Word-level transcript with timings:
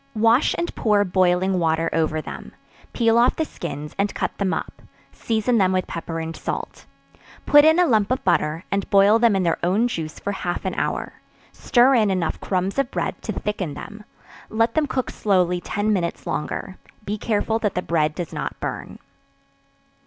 Wash 0.15 0.55
and 0.57 0.73
pour 0.73 1.05
boiling 1.05 1.59
water 1.59 1.87
over 1.93 2.23
them; 2.23 2.53
peel 2.91 3.19
off 3.19 3.35
the 3.35 3.45
skins, 3.45 3.93
and 3.99 4.15
cut 4.15 4.35
them 4.39 4.51
up; 4.51 4.81
season 5.11 5.59
them 5.59 5.71
with 5.71 5.85
pepper 5.85 6.19
and 6.19 6.35
salt; 6.35 6.87
put 7.45 7.63
in 7.63 7.77
a 7.77 7.85
lump 7.85 8.09
of 8.09 8.23
butter, 8.23 8.63
and 8.71 8.89
boil 8.89 9.19
them 9.19 9.35
in 9.35 9.43
their 9.43 9.59
own 9.63 9.87
juice 9.87 10.17
for 10.19 10.31
half 10.31 10.65
an 10.65 10.73
hour; 10.73 11.21
stir 11.51 11.93
in 11.93 12.09
enough 12.09 12.39
crumbs 12.41 12.79
of 12.79 12.89
bread 12.89 13.21
to 13.21 13.31
thicken 13.31 13.75
them; 13.75 14.03
let 14.49 14.73
them 14.73 14.87
cook 14.87 15.11
slowly 15.11 15.61
ten 15.61 15.93
minutes 15.93 16.25
longer; 16.25 16.79
be 17.05 17.15
careful 17.15 17.59
that 17.59 17.75
the 17.75 17.81
bread 17.83 18.15
does 18.15 18.33
not 18.33 18.59
burn. 18.59 18.97